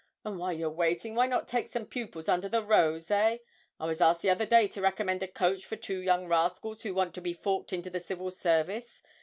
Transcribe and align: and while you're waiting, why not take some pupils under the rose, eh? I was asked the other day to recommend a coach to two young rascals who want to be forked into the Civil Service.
and 0.25 0.39
while 0.39 0.51
you're 0.51 0.67
waiting, 0.67 1.13
why 1.13 1.27
not 1.27 1.47
take 1.47 1.71
some 1.71 1.85
pupils 1.85 2.27
under 2.27 2.49
the 2.49 2.63
rose, 2.63 3.11
eh? 3.11 3.37
I 3.79 3.85
was 3.85 4.01
asked 4.01 4.21
the 4.21 4.31
other 4.31 4.47
day 4.47 4.67
to 4.69 4.81
recommend 4.81 5.21
a 5.21 5.27
coach 5.27 5.67
to 5.69 5.77
two 5.77 5.99
young 5.99 6.25
rascals 6.27 6.81
who 6.81 6.95
want 6.95 7.13
to 7.13 7.21
be 7.21 7.33
forked 7.35 7.71
into 7.71 7.91
the 7.91 7.99
Civil 7.99 8.31
Service. 8.31 9.03